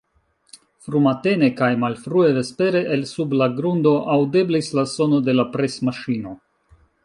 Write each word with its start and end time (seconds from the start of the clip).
Frumatene 0.85 1.49
kaj 1.59 1.69
malfrue 1.83 2.31
vespere 2.39 2.81
el 2.97 3.05
sub 3.11 3.37
la 3.43 3.51
grundo 3.61 3.95
aŭdeblis 4.17 4.73
la 4.81 4.89
sono 4.99 5.21
de 5.29 5.41
la 5.41 5.47
presmaŝino. 5.59 6.37